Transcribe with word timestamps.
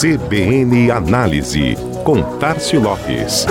CBN 0.00 0.90
Análise, 0.90 1.76
com 2.06 2.22
Tarcio 2.38 2.80
Lopes. 2.80 3.44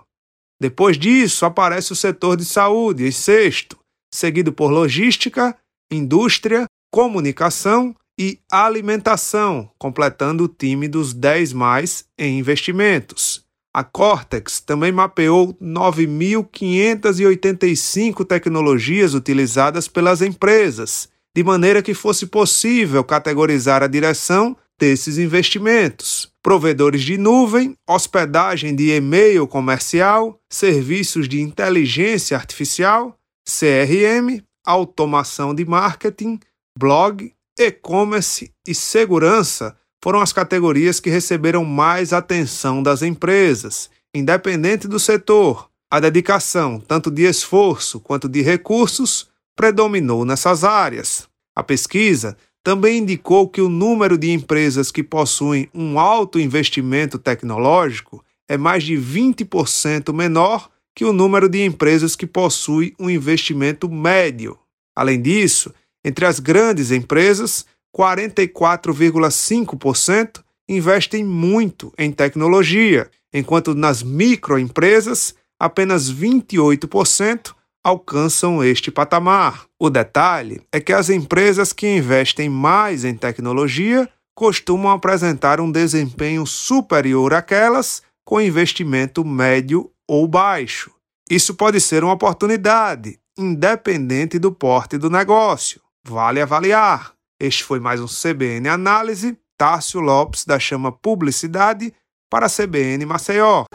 Depois 0.60 0.98
disso, 0.98 1.46
aparece 1.46 1.92
o 1.92 1.96
setor 1.96 2.36
de 2.36 2.46
saúde 2.46 3.06
em 3.06 3.12
sexto, 3.12 3.78
seguido 4.14 4.52
por 4.52 4.72
logística, 4.72 5.56
indústria, 5.92 6.66
comunicação 6.92 7.96
e 8.20 8.40
alimentação, 8.52 9.72
completando 9.80 10.44
o 10.44 10.48
time 10.48 10.88
dos 10.88 11.14
10 11.14 11.54
mais 11.54 12.06
em 12.18 12.38
investimentos. 12.40 13.44
A 13.74 13.86
Cortex 13.86 14.60
também 14.60 14.92
mapeou 14.92 15.54
9.585 15.54 18.26
tecnologias 18.26 19.14
utilizadas 19.14 19.88
pelas 19.88 20.22
empresas, 20.22 21.08
de 21.34 21.42
maneira 21.42 21.82
que 21.82 21.94
fosse 21.94 22.28
possível 22.28 23.02
categorizar 23.02 23.82
a 23.82 23.88
direção 23.88 24.58
desses 24.78 25.18
investimentos. 25.18 26.30
Provedores 26.44 27.04
de 27.04 27.18
nuvem, 27.18 27.78
hospedagem 27.88 28.76
de 28.76 28.94
e-mail 28.94 29.48
comercial, 29.48 30.38
serviços 30.50 31.30
de 31.30 31.40
inteligência 31.40 32.36
artificial, 32.36 33.18
CRM, 33.46 34.44
automação 34.66 35.56
de 35.56 35.64
marketing, 35.64 36.42
blog, 36.78 37.34
e-commerce 37.58 38.52
e 38.68 38.76
segurança 38.76 39.78
foram 40.04 40.20
as 40.20 40.34
categorias 40.34 41.00
que 41.00 41.10
receberam 41.10 41.64
mais 41.64 42.12
atenção 42.12 42.82
das 42.82 43.02
empresas, 43.02 43.90
independente 44.14 44.88
do 44.88 45.00
setor. 45.00 45.70
A 45.90 46.00
dedicação, 46.00 46.80
tanto 46.80 47.12
de 47.12 47.24
esforço 47.24 48.00
quanto 48.00 48.28
de 48.28 48.42
recursos, 48.42 49.30
predominou 49.56 50.26
nessas 50.26 50.64
áreas. 50.64 51.28
A 51.56 51.62
pesquisa 51.62 52.38
também 52.64 53.00
indicou 53.00 53.48
que 53.48 53.62
o 53.62 53.70
número 53.70 54.18
de 54.18 54.32
empresas 54.32 54.92
que 54.92 55.04
possuem 55.04 55.70
um 55.74 56.00
alto 56.00 56.40
investimento 56.40 57.20
tecnológico 57.20 58.24
é 58.48 58.58
mais 58.58 58.84
de 58.84 58.96
20% 58.96 60.14
menor 60.14 60.70
que 60.96 61.06
o 61.06 61.14
número 61.14 61.48
de 61.50 61.64
empresas 61.64 62.16
que 62.16 62.28
possuem 62.28 62.94
um 63.00 63.10
investimento 63.10 63.90
médio. 63.90 64.58
Além 64.96 65.22
disso, 65.22 65.74
entre 66.04 66.26
as 66.26 66.40
grandes 66.40 66.92
empresas, 66.92 67.66
44,5% 67.96 70.44
investem 70.68 71.24
muito 71.24 71.94
em 71.98 72.12
tecnologia, 72.12 73.10
enquanto 73.34 73.74
nas 73.76 74.04
microempresas, 74.04 75.34
apenas 75.60 76.12
28% 76.12 77.54
alcançam 77.84 78.64
este 78.64 78.92
patamar. 78.92 79.66
O 79.80 79.90
detalhe 79.90 80.62
é 80.72 80.80
que 80.80 80.94
as 80.94 81.10
empresas 81.10 81.74
que 81.74 81.88
investem 81.88 82.50
mais 82.50 83.04
em 83.04 83.16
tecnologia 83.16 84.08
costumam 84.36 84.92
apresentar 84.92 85.60
um 85.60 85.72
desempenho 85.72 86.46
superior 86.46 87.34
àquelas 87.34 88.04
com 88.24 88.40
investimento 88.40 89.26
médio 89.26 89.92
ou 90.08 90.28
baixo. 90.28 90.92
Isso 91.30 91.54
pode 91.54 91.82
ser 91.82 92.04
uma 92.04 92.14
oportunidade, 92.14 93.20
independente 93.38 94.38
do 94.38 94.52
porte 94.52 94.98
do 94.98 95.10
negócio. 95.10 95.82
Vale 96.04 96.42
avaliar. 96.42 97.14
Este 97.42 97.64
foi 97.64 97.80
mais 97.80 98.00
um 98.00 98.06
CBN 98.06 98.70
Análise. 98.70 99.36
Tássio 99.58 100.00
Lopes 100.00 100.46
da 100.46 100.60
Chama 100.60 100.92
Publicidade 100.92 101.92
para 102.30 102.46
a 102.46 102.50
CBN 102.50 103.04
Maceió. 103.08 103.66